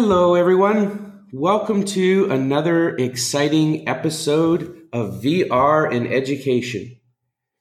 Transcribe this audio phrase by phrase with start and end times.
[0.00, 1.26] Hello, everyone.
[1.32, 7.00] Welcome to another exciting episode of VR in Education.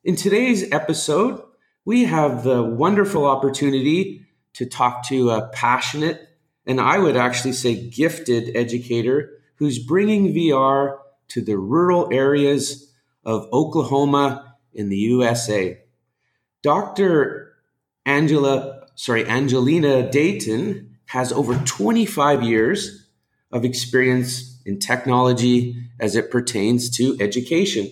[0.03, 1.41] In today's episode,
[1.83, 6.29] we have the wonderful opportunity to talk to a passionate
[6.67, 13.47] and I would actually say gifted educator who's bringing VR to the rural areas of
[13.51, 15.81] Oklahoma in the USA.
[16.61, 17.53] Dr.
[18.05, 23.07] Angela, sorry, Angelina Dayton has over 25 years
[23.51, 27.89] of experience in technology as it pertains to education.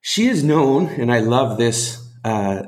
[0.00, 2.62] She is known, and I love this uh,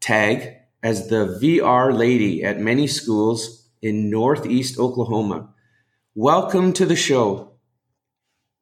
[0.00, 5.54] tag, as the VR lady at many schools in Northeast Oklahoma.
[6.14, 7.54] Welcome to the show.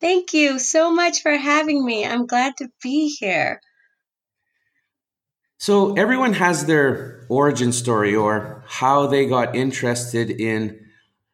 [0.01, 2.05] Thank you so much for having me.
[2.05, 3.61] I'm glad to be here.
[5.63, 10.89] So, everyone has their origin story or how they got interested in,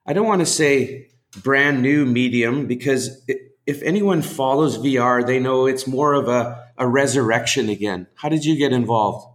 [0.07, 1.09] I don't want to say
[1.43, 3.25] brand new medium, because
[3.67, 8.07] if anyone follows VR, they know it's more of a, a resurrection again.
[8.17, 9.35] How did you get involved?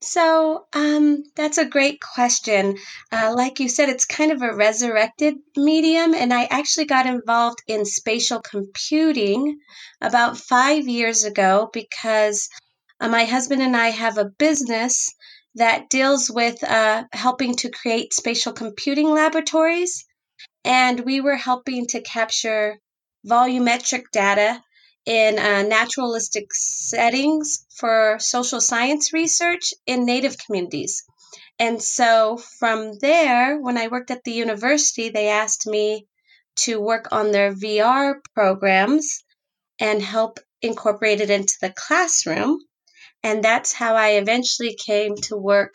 [0.00, 2.76] So um, that's a great question.
[3.12, 7.62] Uh, like you said, it's kind of a resurrected medium, and I actually got involved
[7.68, 9.60] in spatial computing
[10.00, 12.48] about five years ago because
[13.00, 15.14] uh, my husband and I have a business
[15.54, 20.04] that deals with uh, helping to create spatial computing laboratories,
[20.64, 22.78] and we were helping to capture
[23.26, 24.62] volumetric data
[25.06, 31.04] in uh, naturalistic settings for social science research in Native communities.
[31.58, 36.06] And so from there, when I worked at the university, they asked me
[36.56, 39.24] to work on their VR programs
[39.80, 42.58] and help incorporate it into the classroom.
[43.22, 45.74] And that's how I eventually came to work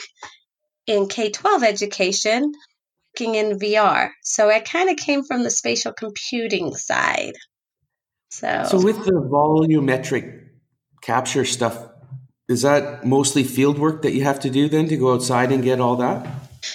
[0.87, 2.51] in K 12 education,
[3.13, 4.11] working in VR.
[4.23, 7.33] So I kind of came from the spatial computing side.
[8.31, 10.47] So, so with the volumetric
[11.01, 11.89] capture stuff,
[12.49, 15.63] is that mostly field work that you have to do then to go outside and
[15.63, 16.27] get all that?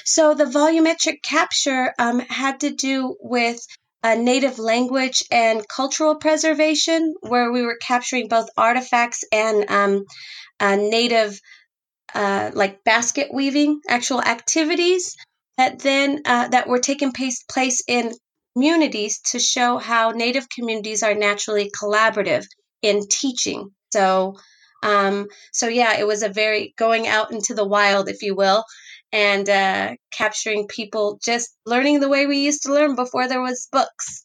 [0.04, 3.58] So the volumetric capture um, had to do with
[4.02, 10.04] a native language and cultural preservation, where we were capturing both artifacts and um,
[10.60, 11.40] native,
[12.14, 15.16] uh, like basket weaving, actual activities
[15.56, 18.12] that then uh, that were taking place, place in
[18.54, 22.44] communities to show how Native communities are naturally collaborative
[22.82, 23.68] in teaching.
[23.92, 24.34] So,
[24.82, 28.64] um, so yeah, it was a very going out into the wild, if you will,
[29.12, 33.68] and uh, capturing people just learning the way we used to learn before there was
[33.70, 34.24] books.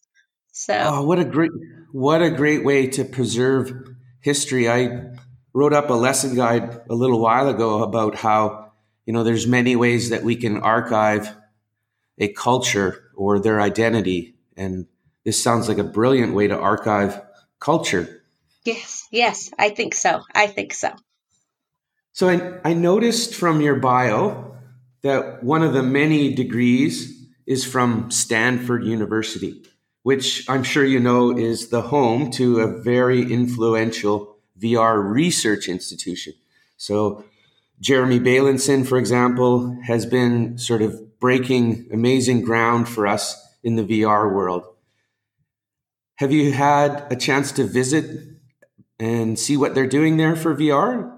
[0.52, 1.52] So, oh, what a great,
[1.92, 3.74] what a great way to preserve
[4.20, 4.70] history.
[4.70, 5.12] I
[5.54, 8.72] wrote up a lesson guide a little while ago about how
[9.06, 11.36] you know there's many ways that we can archive
[12.18, 14.36] a culture or their identity.
[14.56, 14.86] And
[15.26, 17.22] this sounds like a brilliant way to archive
[17.60, 18.24] culture.
[18.64, 20.22] Yes, yes, I think so.
[20.34, 20.92] I think so.
[22.14, 24.53] So I, I noticed from your bio
[25.04, 29.62] that one of the many degrees is from Stanford University,
[30.02, 36.34] which I'm sure you know is the home to a very influential VR research institution.
[36.78, 37.26] So
[37.80, 43.84] Jeremy Bailenson, for example, has been sort of breaking amazing ground for us in the
[43.84, 44.64] VR world.
[46.16, 48.38] Have you had a chance to visit
[49.00, 51.13] and see what they're doing there for VR?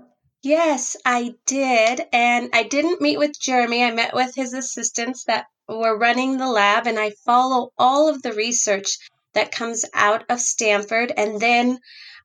[0.45, 2.05] Yes, I did.
[2.13, 3.83] And I didn't meet with Jeremy.
[3.83, 8.21] I met with his assistants that were running the lab, and I follow all of
[8.21, 8.99] the research
[9.33, 11.11] that comes out of Stanford.
[11.17, 11.79] And then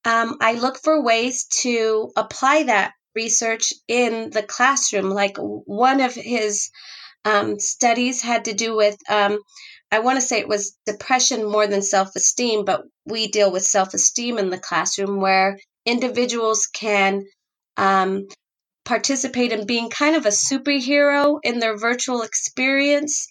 [0.05, 5.08] um, I look for ways to apply that research in the classroom.
[5.08, 6.69] Like one of his
[7.25, 9.38] um, studies had to do with, um,
[9.90, 13.64] I want to say it was depression more than self esteem, but we deal with
[13.64, 17.25] self esteem in the classroom where individuals can
[17.80, 18.28] um,
[18.84, 23.26] participate in being kind of a superhero in their virtual experience.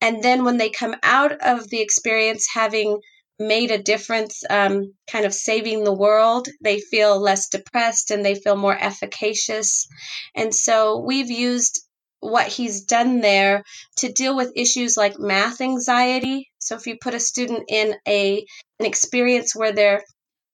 [0.00, 3.00] And then when they come out of the experience having
[3.40, 6.48] made a difference, um, kind of saving the world.
[6.60, 9.88] They feel less depressed and they feel more efficacious.
[10.34, 11.80] And so we've used
[12.20, 13.64] what he's done there
[13.96, 16.50] to deal with issues like math anxiety.
[16.58, 18.44] So if you put a student in a
[18.78, 20.04] an experience where they're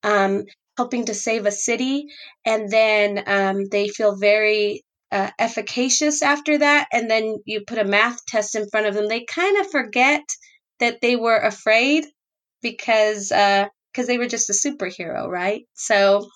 [0.04, 0.44] um,
[0.76, 2.06] helping to save a city,
[2.44, 7.84] and then um, they feel very uh, efficacious after that, and then you put a
[7.84, 10.24] math test in front of them, they kind of forget
[10.80, 12.04] that they were afraid
[12.62, 15.62] because because uh, they were just a superhero, right?
[15.74, 16.28] So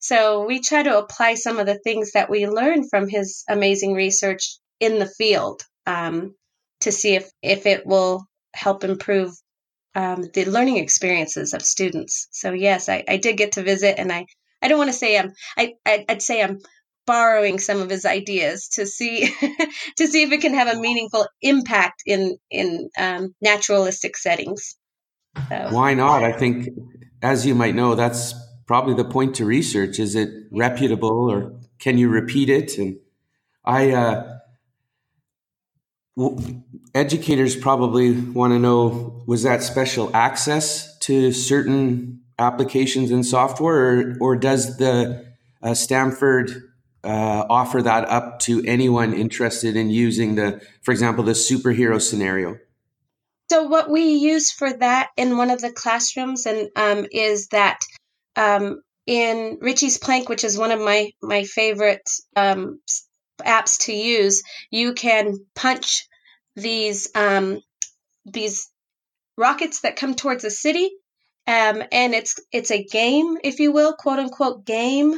[0.00, 3.94] so we try to apply some of the things that we learned from his amazing
[3.94, 6.34] research in the field um,
[6.80, 9.34] to see if if it will help improve
[9.94, 12.28] um, the learning experiences of students.
[12.30, 14.26] So yes, I, I did get to visit, and I
[14.62, 16.58] I don't want to say I'm I I'd say I'm
[17.06, 19.26] borrowing some of his ideas to see
[19.96, 24.76] to see if it can have a meaningful impact in in um, naturalistic settings.
[25.48, 25.68] So.
[25.70, 26.24] Why not?
[26.24, 26.68] I think,
[27.22, 28.34] as you might know, that's
[28.66, 29.98] probably the point to research.
[29.98, 32.78] Is it reputable, or can you repeat it?
[32.78, 32.98] And
[33.64, 34.38] I, uh,
[36.94, 44.16] educators probably want to know: was that special access to certain applications and software, or,
[44.20, 45.26] or does the
[45.62, 46.50] uh, Stanford
[47.04, 52.58] uh, offer that up to anyone interested in using the, for example, the superhero scenario?
[53.50, 57.80] So what we use for that in one of the classrooms and um, is that
[58.36, 62.80] um, in Richie's Plank, which is one of my my favorite um,
[63.42, 66.06] apps to use, you can punch
[66.56, 67.60] these um,
[68.24, 68.68] these
[69.36, 70.90] rockets that come towards a city,
[71.46, 75.14] um, and it's it's a game, if you will, quote unquote game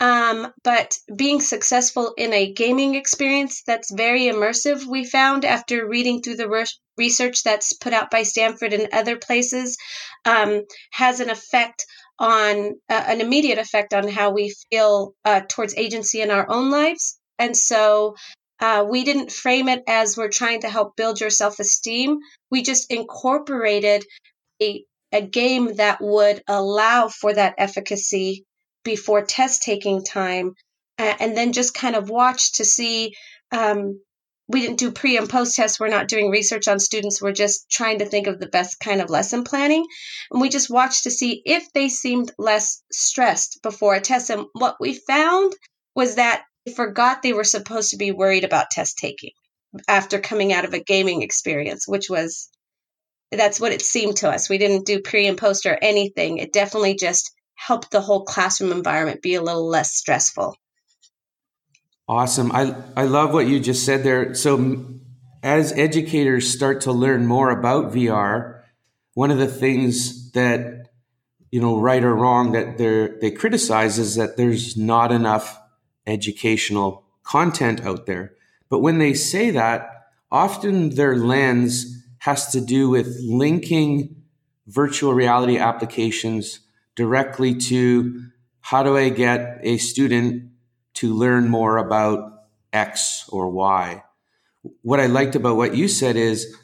[0.00, 6.22] um, but being successful in a gaming experience that's very immersive, we found after reading
[6.22, 6.66] through the re-
[6.96, 9.76] research that's put out by Stanford and other places,
[10.24, 10.62] um,
[10.92, 11.84] has an effect
[12.20, 16.70] on uh, an immediate effect on how we feel uh, towards agency in our own
[16.70, 17.17] lives.
[17.38, 18.16] And so
[18.60, 22.18] uh, we didn't frame it as we're trying to help build your self esteem.
[22.50, 24.04] We just incorporated
[24.60, 28.44] a, a game that would allow for that efficacy
[28.84, 30.54] before test taking time
[30.98, 33.14] and then just kind of watch to see
[33.52, 34.00] um,
[34.48, 35.78] we didn't do pre and post tests.
[35.78, 37.20] We're not doing research on students.
[37.20, 39.86] We're just trying to think of the best kind of lesson planning.
[40.30, 44.30] And we just watched to see if they seemed less stressed before a test.
[44.30, 45.52] And what we found
[45.94, 49.32] was that forgot they were supposed to be worried about test taking
[49.86, 52.48] after coming out of a gaming experience which was
[53.30, 56.52] that's what it seemed to us we didn't do pre and post or anything it
[56.52, 60.56] definitely just helped the whole classroom environment be a little less stressful.
[62.08, 62.52] Awesome.
[62.52, 64.32] I, I love what you just said there.
[64.34, 64.86] So,
[65.42, 68.62] as educators start to learn more about VR,
[69.14, 70.88] one of the things that,
[71.50, 75.58] you know, right or wrong, that they they criticize is that there's not enough
[76.08, 78.34] educational content out there.
[78.68, 84.22] But when they say that, often their lens has to do with linking
[84.66, 86.60] virtual reality applications
[86.96, 88.22] directly to
[88.60, 90.50] how do I get a student
[90.94, 94.02] to learn more about X or Y?
[94.82, 96.54] What I liked about what you said is,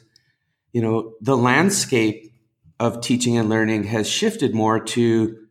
[0.73, 2.33] you know, the landscape
[2.79, 5.47] of teaching and learning has shifted more to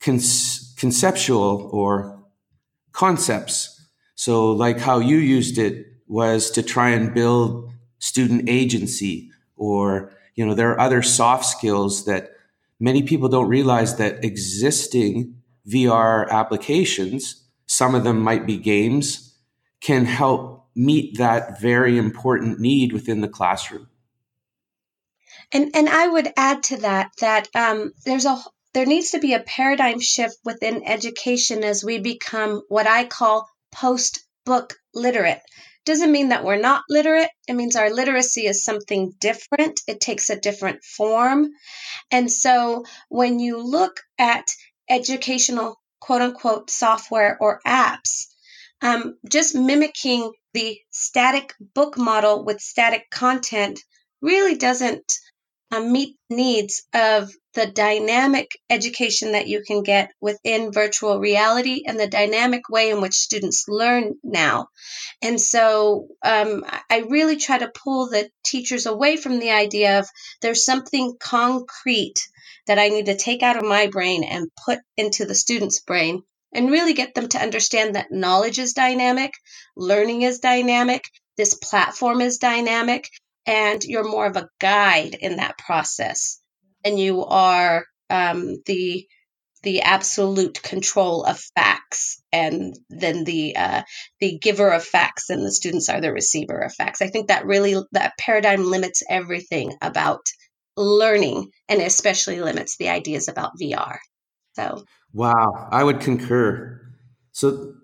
[0.00, 0.20] con-
[0.76, 2.17] conceptual or
[2.92, 3.74] concepts.
[4.14, 10.44] So, like how you used it was to try and build student agency, or, you
[10.44, 12.30] know, there are other soft skills that
[12.80, 15.34] many people don't realize that existing
[15.68, 19.36] VR applications, some of them might be games,
[19.80, 23.88] can help meet that very important need within the classroom.
[25.52, 28.38] And and I would add to that that um, there's a
[28.74, 33.48] there needs to be a paradigm shift within education as we become what I call
[33.72, 35.40] post book literate
[35.88, 37.30] doesn't mean that we're not literate.
[37.48, 39.80] It means our literacy is something different.
[39.88, 41.48] It takes a different form.
[42.10, 44.50] And so when you look at
[44.88, 48.26] educational quote unquote software or apps,
[48.82, 53.80] um, just mimicking the static book model with static content
[54.20, 55.10] really doesn't
[55.70, 61.98] uh, meet needs of the dynamic education that you can get within virtual reality and
[61.98, 64.68] the dynamic way in which students learn now.
[65.22, 70.08] And so um, I really try to pull the teachers away from the idea of
[70.40, 72.20] there's something concrete
[72.66, 76.22] that I need to take out of my brain and put into the student's brain
[76.52, 79.32] and really get them to understand that knowledge is dynamic,
[79.76, 81.04] learning is dynamic,
[81.36, 83.08] this platform is dynamic,
[83.48, 86.40] and you're more of a guide in that process.
[86.84, 89.06] And you are um, the
[89.64, 93.82] the absolute control of facts and then the uh,
[94.20, 97.02] the giver of facts and the students are the receiver of facts.
[97.02, 100.20] I think that really that paradigm limits everything about
[100.76, 103.98] learning and especially limits the ideas about vr
[104.58, 104.84] so.
[105.12, 105.68] Wow.
[105.70, 106.80] I would concur.
[107.30, 107.74] So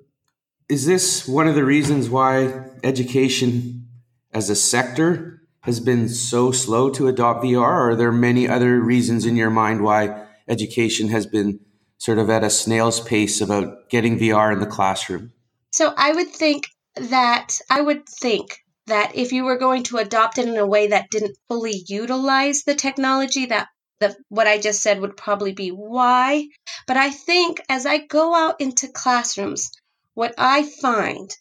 [0.68, 3.88] is this one of the reasons why education
[4.33, 7.61] as a sector has been so slow to adopt VR?
[7.61, 11.61] Or are there many other reasons in your mind why education has been
[11.97, 15.33] sort of at a snail's pace about getting VR in the classroom?
[15.73, 20.37] So I would think that I would think that if you were going to adopt
[20.37, 23.68] it in a way that didn't fully utilize the technology, that
[24.00, 26.47] the, what I just said would probably be why.
[26.87, 29.71] But I think as I go out into classrooms,
[30.12, 31.35] what I find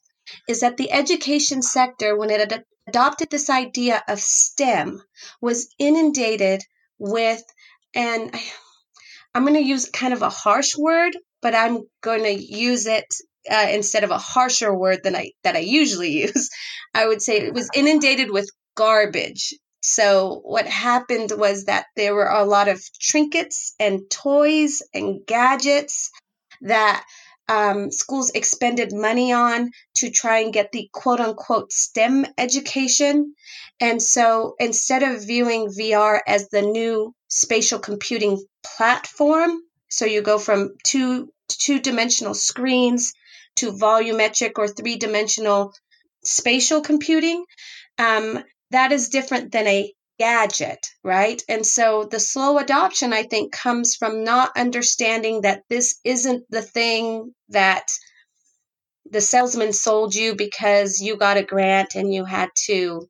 [0.47, 5.01] is that the education sector, when it ad- adopted this idea of STEM,
[5.41, 6.61] was inundated
[6.99, 7.43] with,
[7.95, 8.35] and
[9.33, 13.05] I'm going to use kind of a harsh word, but I'm going to use it
[13.49, 16.49] uh, instead of a harsher word than I that I usually use.
[16.93, 19.53] I would say it was inundated with garbage.
[19.81, 26.09] So what happened was that there were a lot of trinkets and toys and gadgets
[26.61, 27.03] that
[27.47, 33.35] um, schools expended money on to try and get the quote unquote STEM education.
[33.79, 39.59] And so instead of viewing VR as the new spatial computing platform,
[39.89, 43.13] so you go from two two dimensional screens
[43.57, 45.73] to volumetric or three dimensional
[46.23, 47.45] spatial computing,
[47.99, 51.41] um, that is different than a gadget, right?
[51.49, 56.61] And so the slow adoption, I think, comes from not understanding that this isn't the
[56.61, 57.87] thing that
[59.09, 63.07] the salesman sold you because you got a grant and you had to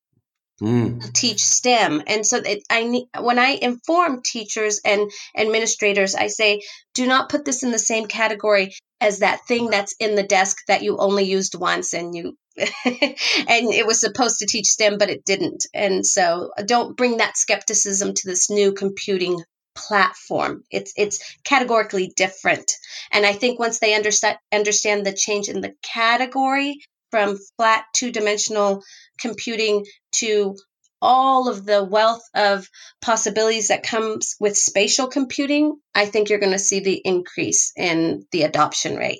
[0.61, 1.13] mm.
[1.13, 2.03] teach STEM.
[2.07, 6.61] And so it, I need, when I inform teachers and administrators, I say,
[6.93, 10.57] do not put this in the same category as that thing that's in the desk
[10.67, 15.09] that you only used once and you and it was supposed to teach STEM, but
[15.09, 15.65] it didn't.
[15.73, 19.43] And so don't bring that skepticism to this new computing
[19.75, 20.63] platform.
[20.69, 22.73] It's it's categorically different.
[23.11, 26.79] And I think once they understand understand the change in the category
[27.11, 28.83] from flat two dimensional
[29.19, 30.55] computing to
[31.01, 32.67] all of the wealth of
[33.01, 38.25] possibilities that comes with spatial computing, I think you're going to see the increase in
[38.31, 39.19] the adoption rate.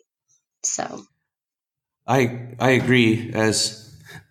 [0.63, 1.03] So
[2.05, 3.79] I I agree as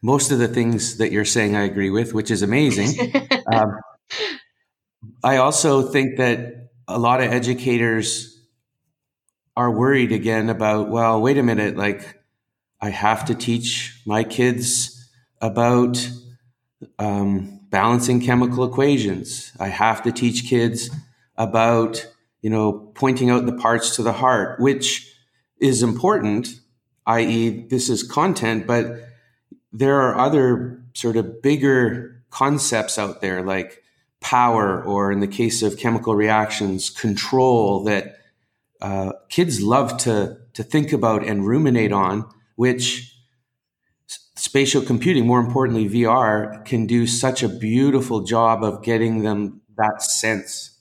[0.03, 3.13] most of the things that you're saying I agree with, which is amazing.
[3.53, 3.79] um,
[5.25, 8.29] I also think that a lot of educators
[9.57, 12.21] are worried again about, well, wait a minute, like
[12.81, 15.09] I have to teach my kids
[15.41, 16.11] about
[16.99, 19.53] um, balancing chemical equations.
[19.61, 20.91] I have to teach kids
[21.37, 22.07] about,
[22.41, 25.09] you know, pointing out the parts to the heart, which
[25.61, 26.61] is important
[27.07, 28.87] i.e., this is content, but
[29.73, 33.83] there are other sort of bigger concepts out there like
[34.21, 38.17] power, or in the case of chemical reactions, control that
[38.81, 43.17] uh, kids love to, to think about and ruminate on, which
[44.37, 50.03] spatial computing, more importantly, VR, can do such a beautiful job of getting them that
[50.03, 50.72] sense.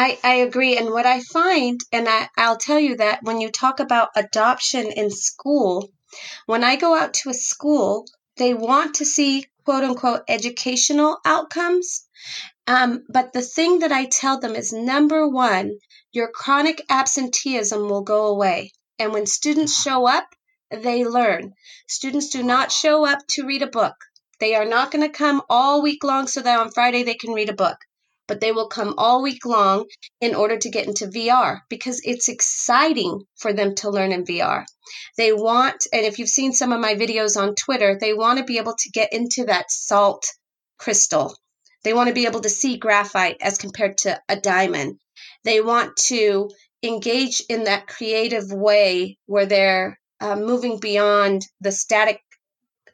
[0.00, 0.76] I, I agree.
[0.76, 4.92] And what I find, and I, I'll tell you that when you talk about adoption
[4.92, 5.90] in school,
[6.46, 12.06] when I go out to a school, they want to see quote unquote educational outcomes.
[12.68, 15.80] Um, but the thing that I tell them is number one,
[16.12, 18.70] your chronic absenteeism will go away.
[19.00, 20.32] And when students show up,
[20.70, 21.54] they learn.
[21.88, 23.96] Students do not show up to read a book.
[24.38, 27.32] They are not going to come all week long so that on Friday they can
[27.32, 27.78] read a book
[28.28, 29.86] but they will come all week long
[30.20, 34.64] in order to get into VR because it's exciting for them to learn in VR.
[35.16, 38.44] They want, and if you've seen some of my videos on Twitter, they want to
[38.44, 40.24] be able to get into that salt
[40.78, 41.36] crystal.
[41.82, 45.00] They want to be able to see graphite as compared to a diamond.
[45.44, 46.50] They want to
[46.82, 52.20] engage in that creative way where they're uh, moving beyond the static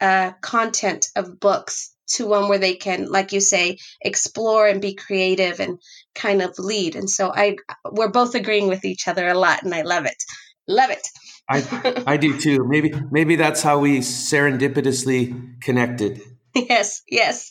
[0.01, 4.95] uh, content of books to one where they can, like you say, explore and be
[4.95, 5.79] creative and
[6.15, 6.97] kind of lead.
[6.97, 7.57] And so I,
[7.91, 10.23] we're both agreeing with each other a lot, and I love it.
[10.67, 11.07] Love it.
[11.49, 12.67] I, I do too.
[12.67, 16.21] Maybe, maybe that's how we serendipitously connected.
[16.57, 17.51] Yes, yes.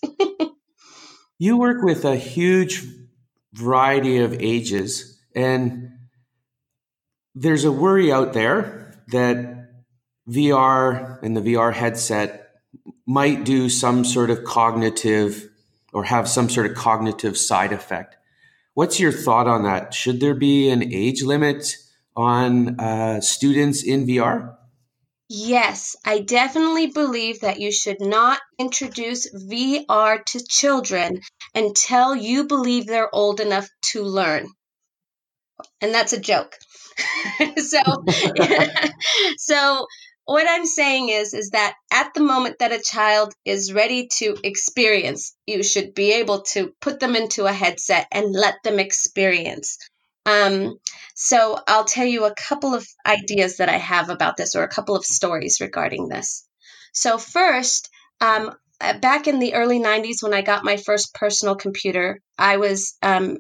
[1.38, 2.86] you work with a huge
[3.52, 5.90] variety of ages, and
[7.36, 9.64] there's a worry out there that
[10.30, 12.44] VR and the VR headset
[13.06, 15.50] might do some sort of cognitive
[15.92, 18.16] or have some sort of cognitive side effect.
[18.74, 19.94] What's your thought on that?
[19.94, 21.76] Should there be an age limit
[22.16, 24.56] on uh, students in VR?
[25.30, 31.22] Yes, I definitely believe that you should not introduce VR to children
[31.56, 34.48] until you believe they're old enough to learn.
[35.82, 36.56] And that's a joke.
[37.58, 37.82] so
[39.38, 39.88] so
[40.26, 44.38] what I'm saying is is that at the moment that a child is ready to
[44.44, 49.78] experience, you should be able to put them into a headset and let them experience.
[50.26, 50.78] Um,
[51.16, 54.70] so I'll tell you a couple of ideas that I have about this, or a
[54.70, 56.48] couple of stories regarding this.
[56.94, 57.90] So first,
[58.22, 62.58] um, uh, back in the early 90s when I got my first personal computer, I
[62.58, 63.38] was um,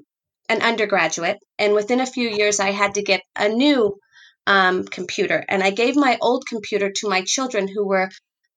[0.50, 1.38] an undergraduate.
[1.58, 3.98] And within a few years, I had to get a new
[4.48, 5.44] um, computer.
[5.48, 8.10] And I gave my old computer to my children who were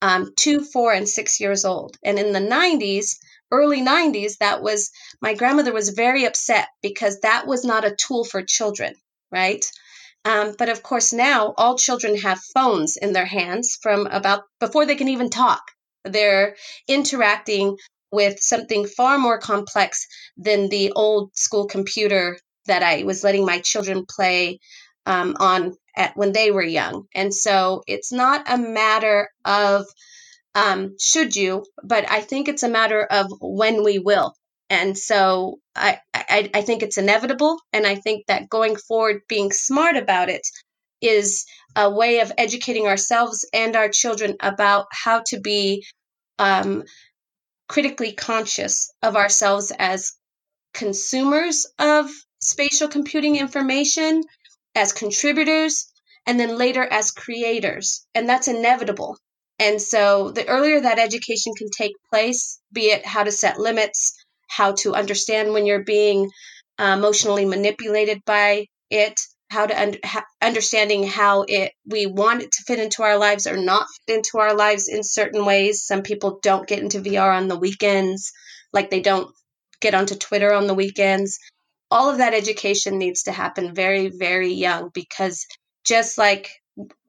[0.02, 1.96] um, two, four, and six years old.
[2.04, 3.16] And in the 90s,
[3.50, 4.90] early 90s, that was
[5.20, 8.94] my grandmother was very upset because that was not a tool for children,
[9.30, 9.64] right?
[10.24, 14.84] Um, but of course, now all children have phones in their hands from about before
[14.84, 15.62] they can even talk.
[16.04, 16.56] They're
[16.88, 17.76] interacting
[18.10, 23.60] with something far more complex than the old school computer that I was letting my
[23.60, 24.58] children play
[25.06, 27.06] um, on at when they were young.
[27.14, 29.86] And so it's not a matter of
[30.54, 34.34] um, should you, but I think it's a matter of when we will.
[34.68, 37.58] And so I, I, I think it's inevitable.
[37.72, 40.42] And I think that going forward, being smart about it
[41.00, 41.44] is
[41.76, 45.84] a way of educating ourselves and our children about how to be
[46.38, 46.84] um,
[47.68, 50.12] critically conscious of ourselves as
[50.72, 52.10] consumers of
[52.40, 54.22] spatial computing information,
[54.76, 55.87] as contributors,
[56.26, 58.06] and then later as creators.
[58.14, 59.16] And that's inevitable.
[59.59, 64.12] And so the earlier that education can take place, be it how to set limits,
[64.49, 66.30] how to understand when you're being
[66.78, 69.18] uh, emotionally manipulated by it,
[69.50, 73.47] how to un- ha- understanding how it we want it to fit into our lives
[73.47, 75.85] or not fit into our lives in certain ways.
[75.87, 78.33] Some people don't get into VR on the weekends,
[78.73, 79.30] like they don't
[79.80, 81.38] get onto Twitter on the weekends.
[81.90, 85.46] All of that education needs to happen very, very young because
[85.84, 86.50] just like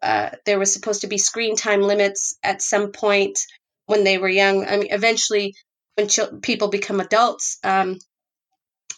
[0.02, 3.40] uh, there was supposed to be screen time limits at some point
[3.86, 4.66] when they were young.
[4.66, 5.56] I mean, eventually,
[5.96, 7.98] when ch- people become adults, um,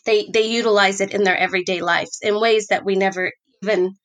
[0.06, 3.32] they they utilize it in their everyday lives in ways that we never
[3.64, 3.96] even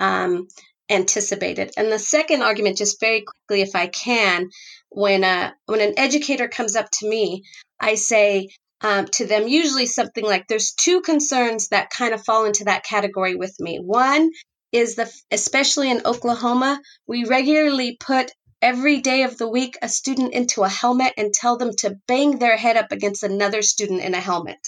[0.00, 0.48] um,
[0.90, 1.72] anticipated.
[1.76, 4.50] And the second argument, just very quickly, if I can,
[4.90, 7.42] when a uh, when an educator comes up to me,
[7.80, 8.48] I say.
[8.84, 12.84] Um, to them, usually something like there's two concerns that kind of fall into that
[12.84, 13.78] category with me.
[13.78, 14.30] One
[14.72, 20.34] is the especially in Oklahoma, we regularly put every day of the week a student
[20.34, 24.14] into a helmet and tell them to bang their head up against another student in
[24.14, 24.58] a helmet.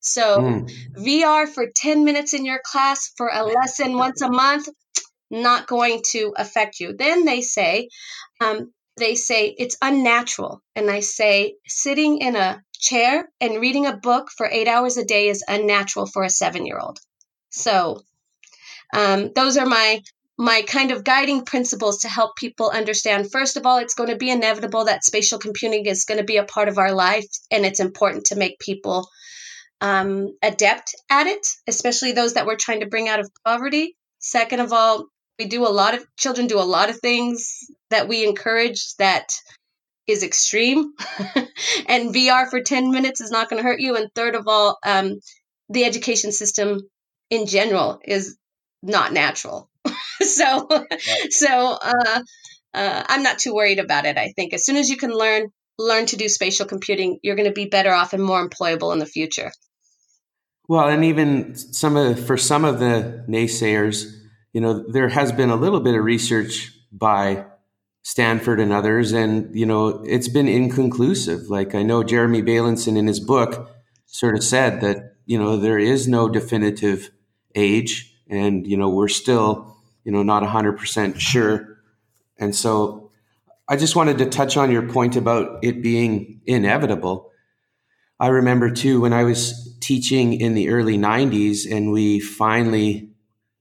[0.00, 0.70] So, mm.
[0.96, 4.68] VR for 10 minutes in your class for a lesson once a month,
[5.30, 6.94] not going to affect you.
[6.96, 7.88] Then they say,
[8.40, 10.62] um, they say it's unnatural.
[10.74, 15.04] And I say, sitting in a chair and reading a book for eight hours a
[15.04, 16.98] day is unnatural for a seven year old.
[17.50, 18.02] So
[18.92, 20.02] um, those are my
[20.40, 24.16] my kind of guiding principles to help people understand first of all it's going to
[24.16, 27.66] be inevitable that spatial computing is going to be a part of our life and
[27.66, 29.08] it's important to make people
[29.80, 34.60] um, adept at it especially those that we're trying to bring out of poverty second
[34.60, 35.06] of all
[35.40, 39.32] we do a lot of children do a lot of things that we encourage that
[40.08, 40.92] is extreme
[41.86, 44.78] and vr for 10 minutes is not going to hurt you and third of all
[44.84, 45.20] um,
[45.68, 46.80] the education system
[47.30, 48.36] in general is
[48.82, 49.70] not natural.
[50.20, 50.68] so,
[51.30, 52.20] so uh,
[52.74, 54.16] uh, I'm not too worried about it.
[54.16, 57.48] I think as soon as you can learn learn to do spatial computing, you're going
[57.48, 59.52] to be better off and more employable in the future.
[60.66, 64.12] Well, and even some of for some of the naysayers,
[64.52, 67.44] you know, there has been a little bit of research by
[68.08, 71.50] Stanford and others, and you know, it's been inconclusive.
[71.50, 73.70] Like I know Jeremy Bailenson in his book
[74.06, 77.10] sort of said that you know there is no definitive
[77.54, 81.76] age and you know we're still you know not 100% sure
[82.38, 83.10] and so
[83.68, 87.30] i just wanted to touch on your point about it being inevitable
[88.18, 93.10] i remember too when i was teaching in the early 90s and we finally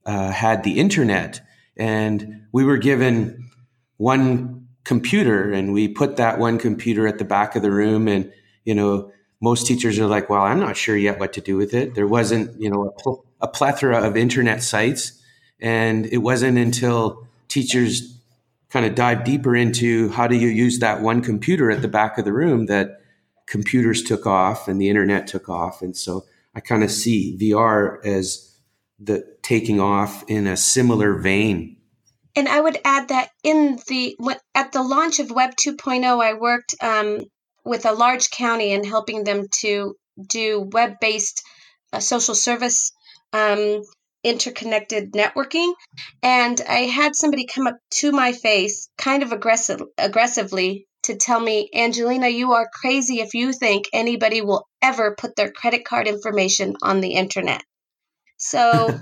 [0.06, 1.42] uh, had the internet
[1.76, 3.47] and we were given
[3.98, 8.32] one computer and we put that one computer at the back of the room and
[8.64, 11.74] you know most teachers are like well i'm not sure yet what to do with
[11.74, 15.22] it there wasn't you know a a plethora of internet sites.
[15.60, 18.20] And it wasn't until teachers
[18.70, 22.18] kind of dive deeper into how do you use that one computer at the back
[22.18, 23.02] of the room that
[23.48, 25.82] computers took off and the internet took off.
[25.82, 28.56] And so I kind of see VR as
[29.00, 31.77] the taking off in a similar vein.
[32.38, 34.16] And I would add that in the
[34.54, 37.22] at the launch of Web 2.0, I worked um,
[37.66, 41.42] with a large county and helping them to do web-based
[41.92, 42.92] uh, social service
[43.34, 43.82] um,
[44.24, 45.74] interconnected networking.
[46.22, 51.40] And I had somebody come up to my face, kind of aggressive, aggressively, to tell
[51.40, 56.08] me, Angelina, you are crazy if you think anybody will ever put their credit card
[56.08, 57.64] information on the internet.
[58.38, 59.00] So,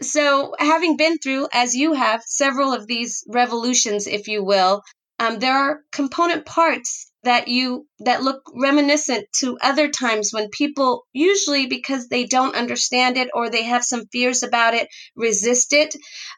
[0.00, 4.82] so having been through, as you have, several of these revolutions, if you will,
[5.18, 11.04] um, there are component parts that you that look reminiscent to other times when people
[11.12, 15.94] usually because they don't understand it or they have some fears about it resist it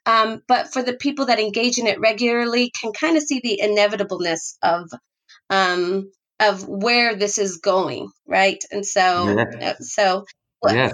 [0.06, 3.60] um, but for the people that engage in it regularly can kind of see the
[3.60, 4.90] inevitableness of
[5.50, 9.68] um, of where this is going right and so yeah.
[9.70, 10.24] Uh, so
[10.66, 10.92] yes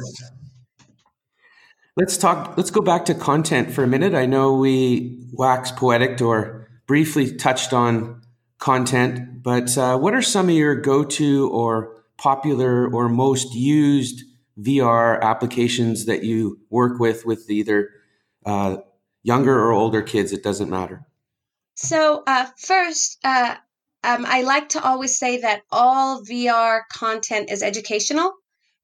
[1.99, 6.21] let's talk let's go back to content for a minute i know we wax poetic
[6.23, 8.21] or briefly touched on
[8.59, 14.25] content, but uh, what are some of your go to or popular or most used
[14.61, 17.91] VR applications that you work with with either
[18.45, 18.79] uh,
[19.23, 20.33] younger or older kids?
[20.33, 21.07] It doesn't matter.
[21.77, 23.55] So, uh, first, uh,
[24.03, 28.33] um, I like to always say that all VR content is educational.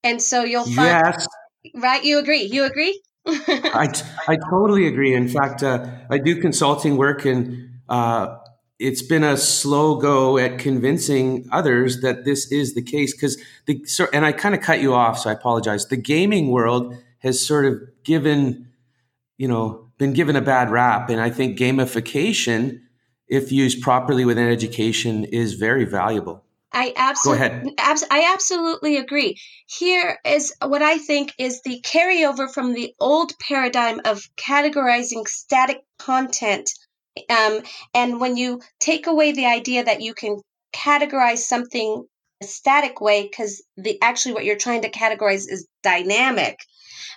[0.05, 1.05] And so you'll find.
[1.05, 1.27] Yes.
[1.75, 2.05] Right?
[2.05, 2.43] You agree?
[2.43, 3.01] You agree?
[3.27, 5.15] I, t- I totally agree.
[5.15, 8.37] In fact, uh, I do consulting work and uh,
[8.79, 13.83] it's been a slow go at convincing others that this is the case because the
[14.13, 15.87] and I kind of cut you off, so I apologize.
[15.87, 18.69] The gaming world has sort of given,
[19.39, 22.81] you know, been given a bad rap, and I think gamification,
[23.29, 26.44] if used properly within education, is very valuable.
[26.75, 29.39] I absolutely, abs- I absolutely agree.
[29.67, 35.83] Here is what I think is the carryover from the old paradigm of categorizing static
[35.99, 36.69] content
[37.31, 40.41] um, and when you take away the idea that you can
[40.75, 42.05] categorize something
[42.43, 46.59] a static way, because the actually what you're trying to categorize is dynamic,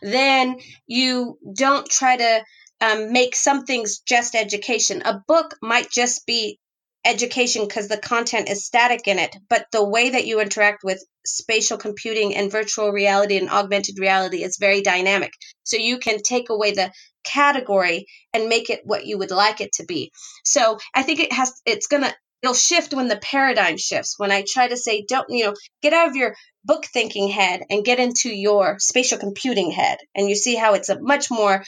[0.01, 2.43] then you don't try to
[2.81, 5.01] um, make some things just education.
[5.05, 6.59] A book might just be
[7.07, 11.03] education because the content is static in it, but the way that you interact with
[11.25, 15.31] spatial computing and virtual reality and augmented reality is very dynamic.
[15.63, 16.91] So you can take away the
[17.23, 20.11] category and make it what you would like it to be.
[20.43, 24.15] So I think it has it's gonna it'll shift when the paradigm shifts.
[24.17, 27.63] When I try to say don't you know get out of your book thinking head
[27.69, 31.63] and get into your spatial computing head, and you see how it's a much more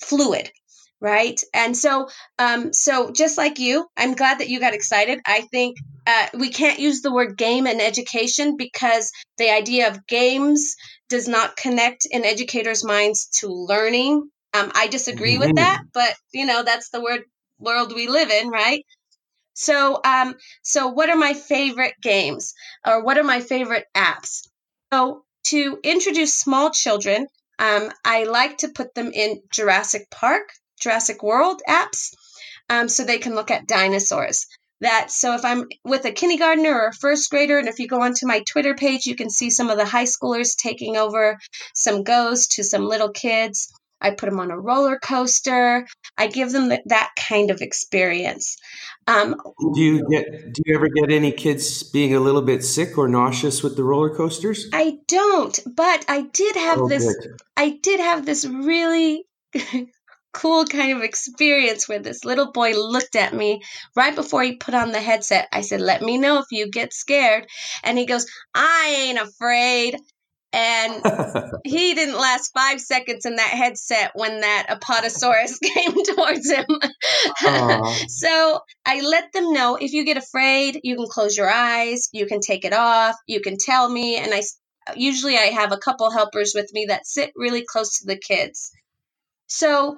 [0.00, 0.50] fluid
[1.00, 5.42] right and so um so just like you i'm glad that you got excited i
[5.42, 5.76] think
[6.08, 10.76] uh, we can't use the word game in education because the idea of games
[11.08, 15.48] does not connect in educators minds to learning um, I disagree mm-hmm.
[15.48, 17.24] with that, but you know that's the word
[17.58, 18.84] world we live in, right?
[19.54, 22.54] So, um, so what are my favorite games,
[22.86, 24.48] or what are my favorite apps?
[24.92, 27.26] So, to introduce small children,
[27.58, 30.48] um, I like to put them in Jurassic Park,
[30.80, 32.14] Jurassic World apps,
[32.68, 34.46] um, so they can look at dinosaurs.
[34.82, 38.02] That so if I'm with a kindergartner or a first grader, and if you go
[38.02, 41.38] onto my Twitter page, you can see some of the high schoolers taking over
[41.74, 43.72] some goes to some little kids.
[44.00, 45.86] I put them on a roller coaster.
[46.18, 48.58] I give them that kind of experience.
[49.06, 49.36] Um,
[49.74, 50.52] do you get?
[50.52, 53.84] Do you ever get any kids being a little bit sick or nauseous with the
[53.84, 54.68] roller coasters?
[54.72, 57.04] I don't, but I did have oh, this.
[57.04, 57.40] Good.
[57.56, 59.24] I did have this really
[60.36, 63.62] cool kind of experience where this little boy looked at me
[63.96, 65.48] right before he put on the headset.
[65.50, 67.46] I said, "Let me know if you get scared,"
[67.82, 69.96] and he goes, "I ain't afraid."
[70.52, 71.02] and
[71.64, 76.66] he didn't last five seconds in that headset when that apatosaurus came towards him.
[78.08, 82.26] so I let them know if you get afraid, you can close your eyes, you
[82.26, 84.16] can take it off, you can tell me.
[84.16, 84.42] And I
[84.96, 88.70] usually I have a couple helpers with me that sit really close to the kids.
[89.48, 89.96] So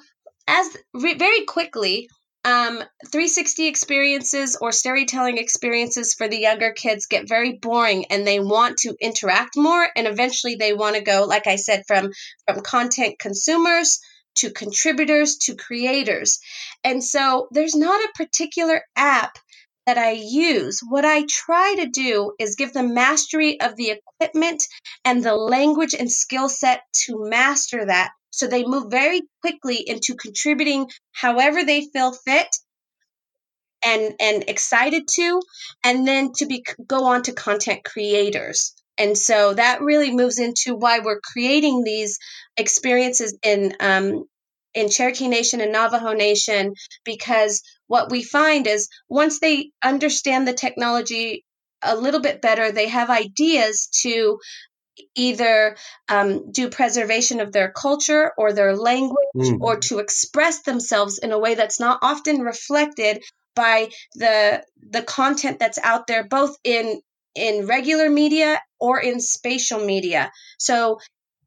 [0.49, 2.09] as re- very quickly
[2.45, 8.41] um, 360 experiences or storytelling experiences for the younger kids get very boring and they
[8.41, 12.11] want to interact more and eventually they want to go like i said from
[12.47, 14.01] from content consumers
[14.39, 16.39] to contributors to creators.
[16.85, 19.39] And so there's not a particular app
[19.87, 24.63] that I use, what I try to do is give them mastery of the equipment
[25.03, 30.15] and the language and skill set to master that so they move very quickly into
[30.15, 32.49] contributing however they feel fit
[33.85, 35.41] and and excited to
[35.85, 38.75] and then to be go on to content creators.
[38.97, 42.19] And so that really moves into why we're creating these
[42.57, 44.25] experiences in um,
[44.75, 50.53] in Cherokee Nation and Navajo Nation because what we find is once they understand the
[50.53, 51.45] technology
[51.83, 54.39] a little bit better, they have ideas to
[55.15, 55.77] either
[56.09, 59.61] um, do preservation of their culture or their language mm.
[59.61, 63.23] or to express themselves in a way that's not often reflected
[63.55, 67.01] by the the content that's out there both in
[67.35, 70.99] in regular media or in spatial media so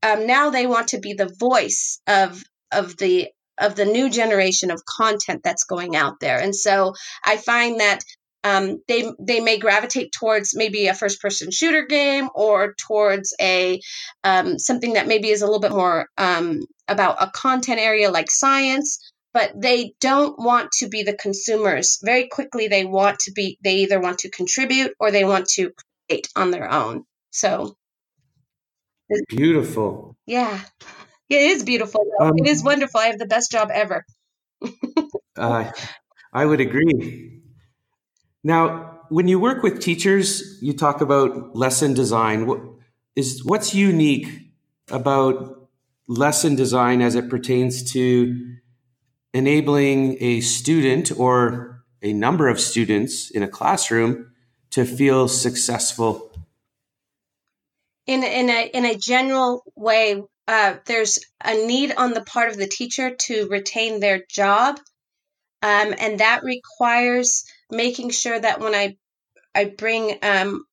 [0.04, 4.72] um, now they want to be the voice of of the of the new generation
[4.72, 6.94] of content that's going out there and so
[7.26, 8.04] i find that
[8.44, 13.80] um, they they may gravitate towards maybe a first person shooter game or towards a
[14.24, 18.32] um, something that maybe is a little bit more um, about a content area like
[18.32, 19.00] science
[19.34, 22.00] but they don't want to be the consumers.
[22.04, 25.72] Very quickly they want to be they either want to contribute or they want to
[26.10, 27.06] create on their own.
[27.32, 27.76] So
[29.30, 30.16] beautiful.
[30.26, 30.60] Yeah.
[31.30, 33.00] It is beautiful um, it is wonderful.
[33.00, 34.06] I have the best job ever.
[35.38, 35.72] Uh,
[36.34, 37.41] i would agree
[38.44, 42.48] now, when you work with teachers, you talk about lesson design.
[42.48, 42.62] What
[43.16, 44.28] is what's unique
[44.90, 45.70] about
[46.08, 48.56] lesson design as it pertains to
[49.34, 54.32] enabling a student or a number of students in a classroom
[54.72, 56.32] to feel successful?
[58.08, 62.58] In in a in a general way, uh, there's a need on the part of
[62.58, 64.80] the teacher to retain their job,
[65.62, 68.98] um, and that requires making sure that when I
[69.54, 70.66] I bring um,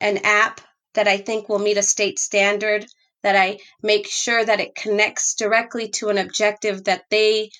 [0.00, 0.60] an app
[0.94, 2.86] that I think will meet a state standard,
[3.22, 7.50] that I make sure that it connects directly to an objective that they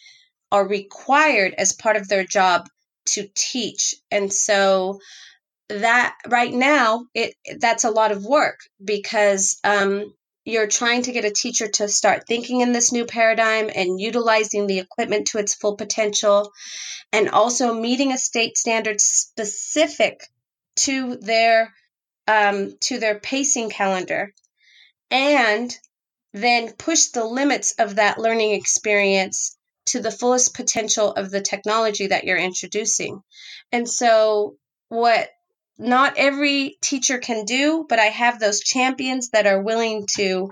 [0.52, 2.66] are required as part of their job
[3.06, 3.94] to teach.
[4.11, 5.00] And so
[5.68, 10.14] that right now it that's a lot of work because um,
[10.46, 14.68] you're trying to get a teacher to start thinking in this new paradigm and utilizing
[14.68, 16.52] the equipment to its full potential
[17.12, 20.20] and also meeting a state standard specific
[20.76, 21.74] to their
[22.28, 24.32] um, to their pacing calendar.
[25.11, 25.76] And
[26.32, 29.56] then push the limits of that learning experience
[29.87, 33.20] to the fullest potential of the technology that you're introducing.
[33.72, 34.56] And so
[34.88, 35.28] what
[35.78, 40.50] not every teacher can do, but I have those champions that are willing to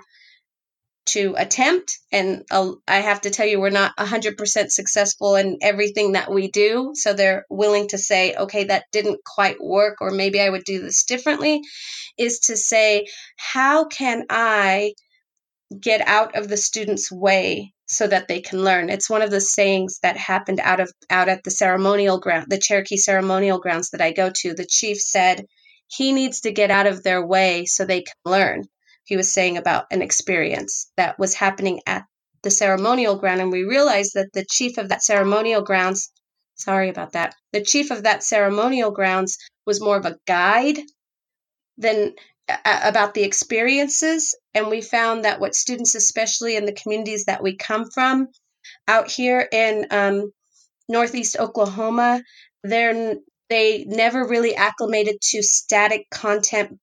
[1.07, 1.99] to attempt.
[2.13, 6.51] And uh, I have to tell you we're not 100% successful in everything that we
[6.51, 6.93] do.
[6.95, 10.81] So they're willing to say okay that didn't quite work or maybe I would do
[10.81, 11.61] this differently
[12.17, 13.07] is to say
[13.37, 14.95] how can I
[15.81, 18.89] get out of the student's way so that they can learn.
[18.89, 22.59] It's one of the sayings that happened out of out at the ceremonial ground, the
[22.59, 24.55] Cherokee ceremonial grounds that I go to.
[24.55, 25.45] The chief said
[25.87, 28.65] he needs to get out of their way so they can learn.
[29.05, 32.05] He was saying about an experience that was happening at
[32.43, 36.11] the ceremonial ground and we realized that the chief of that ceremonial grounds
[36.57, 37.35] sorry about that.
[37.53, 40.79] The chief of that ceremonial grounds was more of a guide
[41.79, 42.15] than
[42.65, 47.57] about the experiences and we found that what students especially in the communities that we
[47.57, 48.29] come from
[48.87, 50.31] out here in um,
[50.89, 52.23] northeast oklahoma
[52.63, 53.15] they're
[53.49, 56.79] they never really acclimated to static content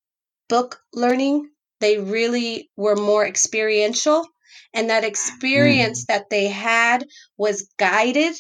[0.50, 1.47] book learning
[1.80, 4.26] they really were more experiential
[4.74, 6.08] and that experience mm.
[6.08, 7.06] that they had
[7.38, 8.36] was guided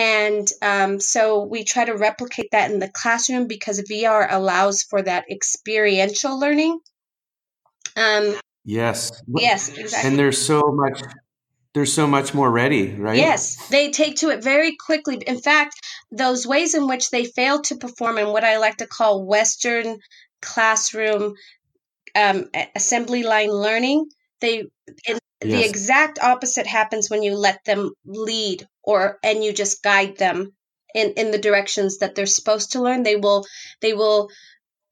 [0.00, 5.02] and um, so we try to replicate that in the classroom because VR allows for
[5.02, 6.80] that experiential learning.
[7.96, 8.34] Um,
[8.64, 9.22] yes.
[9.28, 10.08] Yes, exactly.
[10.08, 11.02] And there's so much.
[11.74, 13.18] There's so much more ready, right?
[13.18, 15.18] Yes, they take to it very quickly.
[15.24, 15.74] In fact,
[16.10, 19.98] those ways in which they fail to perform in what I like to call Western
[20.40, 21.34] classroom
[22.16, 24.06] um, assembly line learning,
[24.40, 24.64] they
[25.42, 25.62] Yes.
[25.62, 30.52] The exact opposite happens when you let them lead or and you just guide them
[30.94, 33.02] in in the directions that they're supposed to learn.
[33.02, 33.46] They will
[33.80, 34.30] they will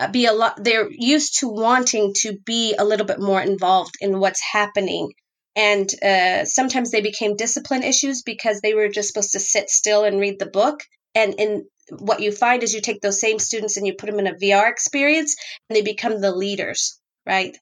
[0.01, 3.97] uh, be a lot they're used to wanting to be a little bit more involved
[4.01, 5.11] in what's happening
[5.57, 10.05] and uh, sometimes they became discipline issues because they were just supposed to sit still
[10.05, 10.81] and read the book
[11.17, 11.67] and in
[11.99, 14.35] what you find is you take those same students and you put them in a
[14.35, 15.35] vr experience
[15.69, 17.57] and they become the leaders right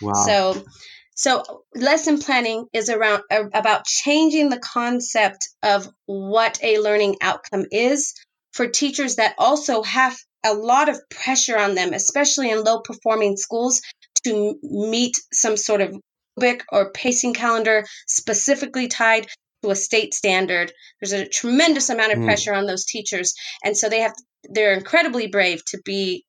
[0.00, 0.12] wow.
[0.12, 0.64] so
[1.14, 8.14] so lesson planning is around about changing the concept of what a learning outcome is
[8.52, 13.36] for teachers that also have a lot of pressure on them, especially in low performing
[13.36, 13.82] schools,
[14.24, 15.96] to meet some sort of
[16.36, 19.26] rubric or pacing calendar specifically tied
[19.62, 20.72] to a state standard.
[21.00, 22.24] There's a tremendous amount of mm.
[22.24, 24.14] pressure on those teachers, and so they have
[24.48, 26.24] they're incredibly brave to be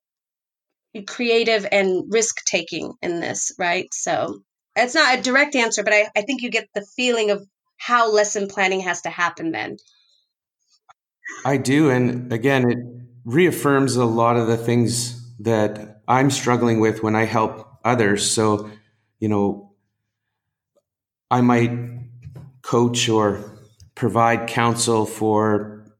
[1.08, 3.88] creative and risk taking in this, right?
[3.94, 4.41] So
[4.76, 7.46] it's not a direct answer, but I, I think you get the feeling of
[7.78, 9.78] how lesson planning has to happen then.
[11.46, 11.90] I do.
[11.90, 12.78] And again, it
[13.26, 18.30] reaffirms a lot of the things that I'm struggling with when I help others.
[18.30, 18.70] So,
[19.20, 19.74] you know,
[21.30, 21.72] I might
[22.62, 23.58] coach or
[23.96, 25.96] provide counsel for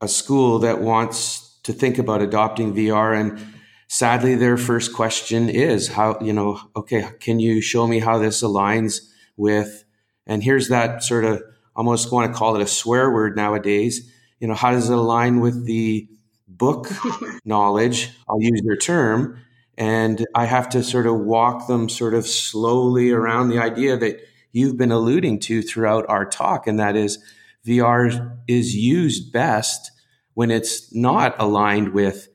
[0.00, 3.44] a school that wants to think about adopting VR and
[3.88, 8.42] sadly, their first question is how, you know, okay, can you show me how this
[8.42, 9.00] aligns
[9.36, 9.84] with,
[10.26, 11.42] and here's that sort of
[11.74, 15.40] almost want to call it a swear word nowadays, you know, how does it align
[15.40, 16.08] with the
[16.48, 16.88] book
[17.44, 19.38] knowledge, I'll use your term,
[19.78, 24.20] and I have to sort of walk them sort of slowly around the idea that
[24.52, 27.18] you've been alluding to throughout our talk, and that is
[27.66, 29.90] VR is used best
[30.34, 32.28] when it's not aligned with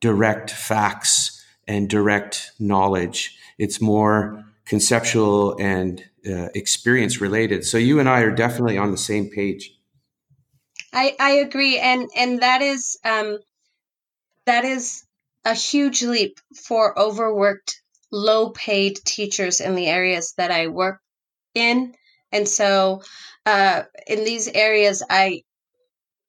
[0.00, 3.36] direct facts and direct knowledge.
[3.58, 7.64] It's more conceptual and uh, experience related.
[7.64, 9.72] So you and I are definitely on the same page.
[10.92, 13.38] I, I agree, and and that is um,
[14.46, 15.04] that is
[15.44, 17.80] a huge leap for overworked,
[18.10, 21.00] low paid teachers in the areas that I work
[21.54, 21.94] in.
[22.32, 23.02] And so
[23.44, 25.42] uh, in these areas, I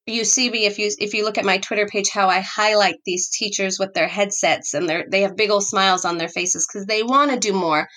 [0.08, 2.98] you see me if you if you look at my Twitter page how I highlight
[3.06, 6.68] these teachers with their headsets and they they have big old smiles on their faces
[6.68, 7.88] because they want to do more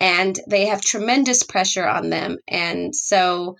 [0.00, 3.56] and they have tremendous pressure on them and so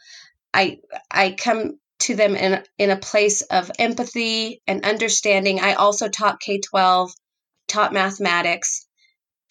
[0.55, 0.79] I
[1.11, 5.61] I come to them in in a place of empathy and understanding.
[5.61, 7.13] I also taught K twelve,
[7.69, 8.87] taught mathematics.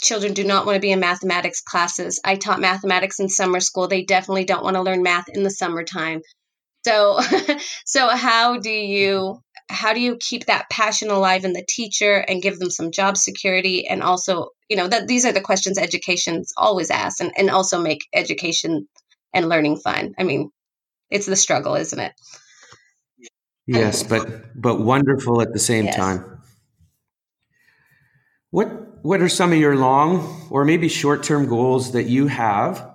[0.01, 2.19] Children do not want to be in mathematics classes.
[2.25, 3.87] I taught mathematics in summer school.
[3.87, 6.21] They definitely don't want to learn math in the summertime.
[6.85, 7.19] So,
[7.85, 12.41] so how do you how do you keep that passion alive in the teacher and
[12.41, 16.51] give them some job security and also you know that these are the questions education's
[16.57, 18.85] always asked and, and also make education
[19.33, 20.51] and learning fun i mean
[21.09, 22.11] it's the struggle isn't it
[23.67, 25.95] Yes, but but wonderful at the same yes.
[25.95, 26.41] time.
[28.49, 32.90] What what are some of your long or maybe short-term goals that you have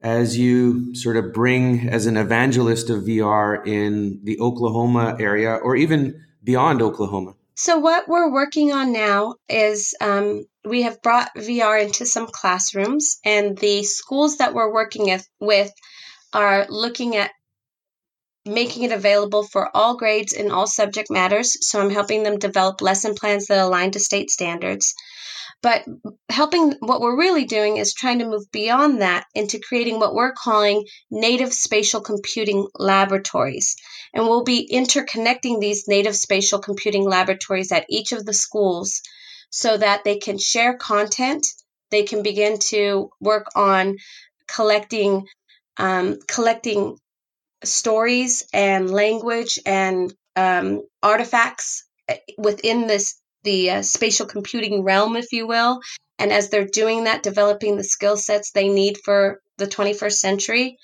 [0.00, 5.76] as you sort of bring as an evangelist of VR in the Oklahoma area or
[5.76, 7.34] even beyond Oklahoma?
[7.54, 13.18] So what we're working on now is um, we have brought VR into some classrooms,
[13.24, 15.72] and the schools that we're working with
[16.34, 17.30] are looking at
[18.44, 21.66] making it available for all grades in all subject matters.
[21.66, 24.94] So I'm helping them develop lesson plans that align to state standards.
[25.62, 25.84] But
[26.28, 30.32] helping, what we're really doing is trying to move beyond that into creating what we're
[30.32, 33.74] calling native spatial computing laboratories.
[34.14, 39.00] And we'll be interconnecting these native spatial computing laboratories at each of the schools
[39.50, 41.46] so that they can share content.
[41.90, 43.96] They can begin to work on
[44.46, 45.26] collecting
[45.78, 46.96] um, collecting
[47.64, 55.32] stories and language and um, artifacts eh, within this the uh, spatial computing realm, if
[55.32, 55.80] you will.
[56.18, 60.76] And as they're doing that, developing the skill sets they need for the 21st century.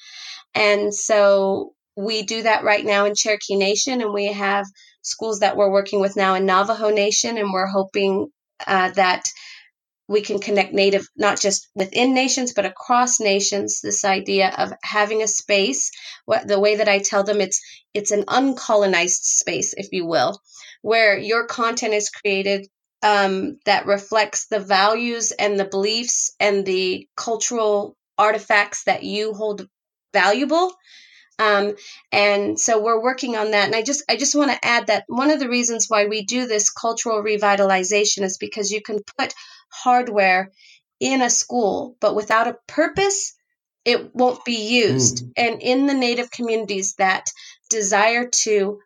[0.54, 4.64] And so we do that right now in Cherokee Nation, and we have
[5.02, 8.28] schools that we're working with now in Navajo Nation, and we're hoping
[8.66, 9.24] uh, that
[10.12, 15.22] we can connect native not just within nations but across nations this idea of having
[15.22, 15.90] a space.
[16.24, 17.60] What the way that i tell them it's
[17.94, 20.40] it's an uncolonized space if you will
[20.82, 22.66] where your content is created
[23.02, 29.66] um, that reflects the values and the beliefs and the cultural artifacts that you hold
[30.12, 30.72] valuable.
[31.38, 31.74] Um,
[32.12, 33.66] and so we're working on that.
[33.66, 36.24] And i just i just want to add that one of the reasons why we
[36.24, 39.34] do this cultural revitalization is because you can put
[39.72, 40.52] hardware
[41.00, 43.34] in a school, but without a purpose,
[43.84, 45.24] it won't be used.
[45.24, 45.32] Mm.
[45.36, 47.26] And in the Native communities that
[47.70, 48.78] desire to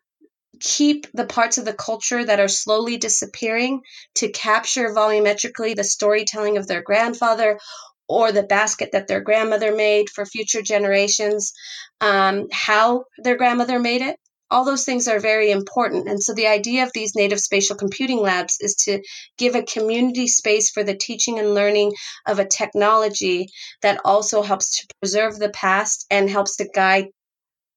[0.59, 3.81] keep the parts of the culture that are slowly disappearing,
[4.15, 7.59] to capture volumetrically the storytelling of their grandfather
[8.09, 11.53] or the basket that their grandmother made for future generations,
[12.01, 14.17] um, how their grandmother made it,
[14.49, 16.07] all those things are very important.
[16.07, 19.01] And so the idea of these native spatial computing labs is to
[19.37, 21.93] give a community space for the teaching and learning
[22.25, 23.49] of a technology
[23.81, 27.07] that also helps to preserve the past and helps to guide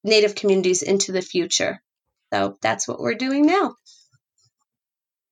[0.03, 1.81] native communities into the future.
[2.33, 3.75] So that's what we're doing now.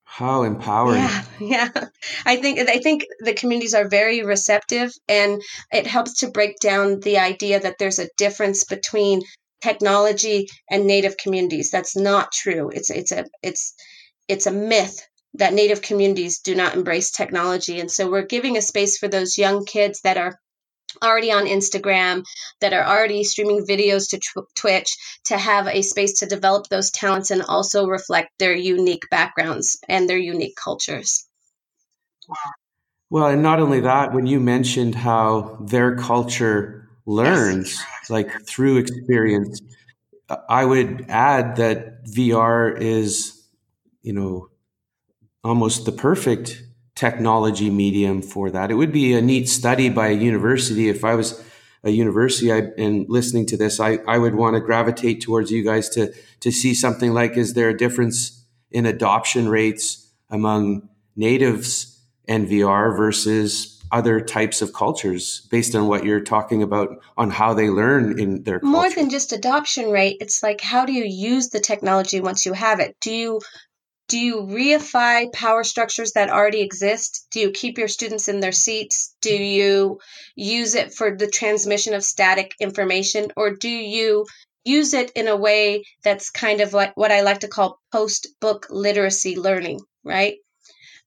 [0.03, 1.01] How empowering.
[1.01, 1.87] Yeah, yeah.
[2.25, 5.41] I think I think the communities are very receptive and
[5.71, 9.21] it helps to break down the idea that there's a difference between
[9.61, 11.71] technology and native communities.
[11.71, 12.69] That's not true.
[12.69, 13.73] It's it's a it's
[14.27, 15.01] it's a myth
[15.35, 17.79] that native communities do not embrace technology.
[17.79, 20.39] And so we're giving a space for those young kids that are
[21.03, 22.23] already on Instagram,
[22.61, 27.29] that are already streaming videos to Twitch, to have a space to develop those talents
[27.29, 31.27] and also reflect their unique backgrounds and their unique cultures.
[33.11, 39.61] Well, and not only that, when you mentioned how their culture learns like through experience.
[40.47, 43.41] I would add that VR is,
[44.01, 44.49] you know,
[45.43, 46.63] almost the perfect
[46.95, 48.71] technology medium for that.
[48.71, 50.89] It would be a neat study by a university.
[50.89, 51.43] If I was
[51.83, 55.63] a university I, and listening to this, I, I would want to gravitate towards you
[55.63, 61.99] guys to to see something like is there a difference in adoption rates among natives
[62.27, 67.53] and VR versus other types of cultures based on what you're talking about on how
[67.53, 68.71] they learn in their culture.
[68.71, 72.53] more than just adoption rate it's like how do you use the technology once you
[72.53, 72.95] have it?
[73.01, 73.41] Do you
[74.07, 77.27] do you reify power structures that already exist?
[77.29, 79.15] Do you keep your students in their seats?
[79.21, 79.99] Do you
[80.35, 83.31] use it for the transmission of static information?
[83.37, 84.25] Or do you
[84.65, 88.27] use it in a way that's kind of like what i like to call post
[88.41, 90.35] book literacy learning right?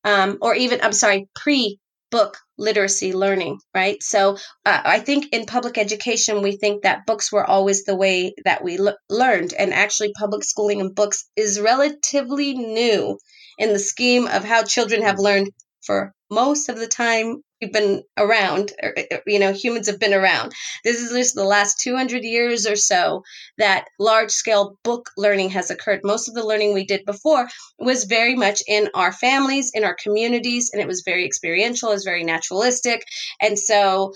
[0.05, 1.79] Um, or even i'm sorry pre
[2.11, 4.03] book literacy learning, right?
[4.03, 8.35] So uh, I think in public education, we think that books were always the way
[8.45, 8.79] that we
[9.11, 9.53] learned.
[9.53, 13.19] And actually, public schooling and books is relatively new
[13.59, 15.51] in the scheme of how children have learned
[15.85, 20.01] for most of the time we've been around, er, er, er, you know, humans have
[20.01, 20.53] been around.
[20.85, 23.23] This is just the last 200 years or so
[23.57, 26.01] that large scale book learning has occurred.
[26.03, 27.49] Most of the learning we did before
[27.79, 31.95] was very much in our families, in our communities, and it was very experiential, it
[31.95, 33.05] was very naturalistic.
[33.41, 34.13] And so,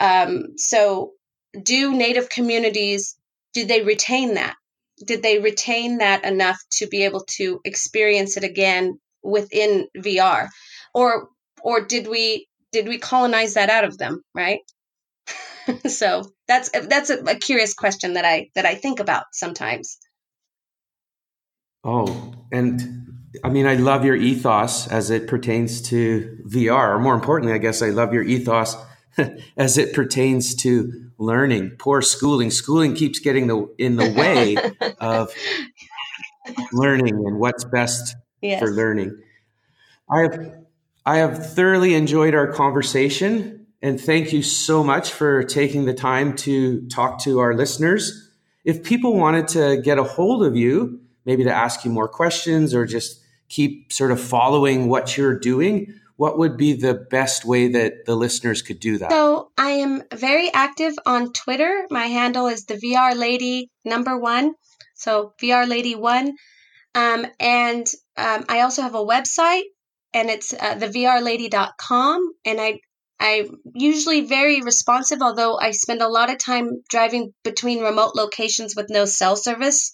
[0.00, 1.12] um, so
[1.62, 3.16] do Native communities,
[3.54, 4.56] do they retain that?
[5.06, 10.48] Did they retain that enough to be able to experience it again within VR?
[10.92, 11.28] Or
[11.62, 14.60] or did we did we colonize that out of them right?
[15.86, 19.98] So that's that's a, a, curious question that i that i think about sometimes.
[21.84, 22.80] Oh and
[23.44, 27.58] i mean i love your ethos as it pertains to vr or more importantly i
[27.58, 28.74] guess i love your ethos
[29.56, 31.72] as it pertains to learning.
[31.78, 32.50] Poor schooling.
[32.50, 34.56] Schooling keeps getting the in the way
[35.00, 35.32] of
[36.72, 38.60] learning and what's best yes.
[38.60, 39.20] for learning.
[40.10, 40.54] I have
[41.08, 46.36] I have thoroughly enjoyed our conversation and thank you so much for taking the time
[46.36, 48.30] to talk to our listeners.
[48.62, 52.74] If people wanted to get a hold of you, maybe to ask you more questions
[52.74, 57.68] or just keep sort of following what you're doing, what would be the best way
[57.68, 59.10] that the listeners could do that?
[59.10, 61.86] So I am very active on Twitter.
[61.90, 64.52] My handle is the VR Lady number one.
[64.94, 66.36] So VR Lady one.
[66.94, 67.86] Um, and
[68.18, 69.62] um, I also have a website
[70.14, 72.32] and it's uh, thevrlady.com.
[72.44, 72.80] And I
[73.20, 78.76] I'm usually very responsive, although I spend a lot of time driving between remote locations
[78.76, 79.92] with no cell service.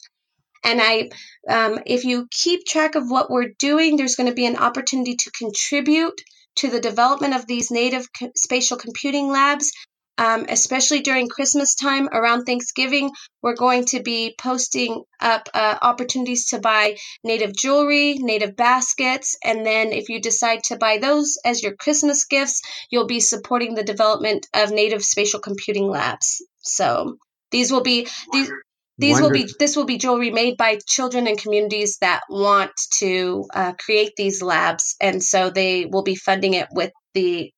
[0.62, 1.10] And I,
[1.48, 5.16] um, if you keep track of what we're doing, there's going to be an opportunity
[5.16, 6.20] to contribute
[6.56, 8.06] to the development of these native
[8.36, 9.72] spatial computing labs
[10.18, 13.10] um, especially during Christmas time around Thanksgiving,
[13.42, 19.66] we're going to be posting up uh, opportunities to buy native jewelry, native baskets, and
[19.66, 23.82] then if you decide to buy those as your Christmas gifts, you'll be supporting the
[23.82, 26.44] development of native spatial computing labs.
[26.62, 27.18] So
[27.50, 28.50] these will be these.
[28.96, 33.44] These will be this will be jewelry made by children and communities that want to
[33.52, 37.52] uh, create these labs, and so they will be funding it with the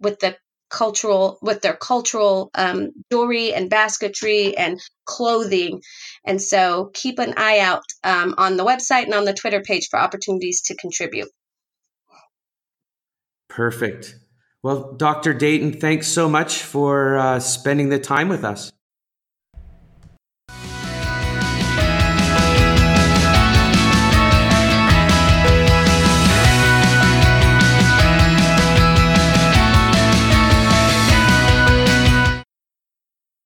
[0.00, 0.36] with the
[0.68, 5.82] cultural with their cultural um, jewelry and basketry and clothing.
[6.24, 9.88] And so keep an eye out um, on the website and on the twitter page
[9.88, 11.28] for opportunities to contribute.
[13.48, 14.16] Perfect.
[14.62, 18.72] Well dr dayton thanks so much for uh, spending the time with us